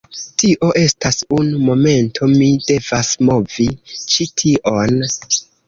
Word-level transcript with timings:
Tio 0.43 0.69
estas… 0.79 1.19
unu 1.39 1.59
momento, 1.67 2.31
mi 2.33 2.49
devas 2.71 3.13
movi 3.31 3.69
ĉi 4.01 4.31
tion. 4.43 5.01